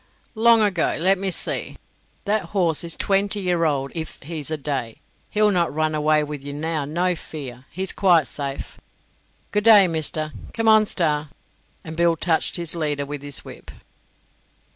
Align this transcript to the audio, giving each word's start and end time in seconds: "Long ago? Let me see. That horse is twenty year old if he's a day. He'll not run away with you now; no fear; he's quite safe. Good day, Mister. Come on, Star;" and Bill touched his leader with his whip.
"Long 0.33 0.63
ago? 0.63 0.97
Let 0.99 1.19
me 1.19 1.29
see. 1.29 1.77
That 2.25 2.45
horse 2.57 2.83
is 2.83 2.95
twenty 2.95 3.39
year 3.39 3.65
old 3.65 3.91
if 3.93 4.17
he's 4.23 4.49
a 4.49 4.57
day. 4.57 4.95
He'll 5.29 5.51
not 5.51 5.71
run 5.71 5.93
away 5.93 6.23
with 6.23 6.43
you 6.43 6.53
now; 6.53 6.85
no 6.85 7.15
fear; 7.15 7.65
he's 7.69 7.93
quite 7.93 8.25
safe. 8.25 8.79
Good 9.51 9.65
day, 9.65 9.87
Mister. 9.87 10.31
Come 10.55 10.67
on, 10.67 10.87
Star;" 10.87 11.29
and 11.83 11.95
Bill 11.95 12.15
touched 12.15 12.55
his 12.55 12.75
leader 12.75 13.05
with 13.05 13.21
his 13.21 13.45
whip. 13.45 13.69